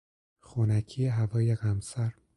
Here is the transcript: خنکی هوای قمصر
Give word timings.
خنکی 0.39 1.05
هوای 1.07 1.55
قمصر 1.55 2.11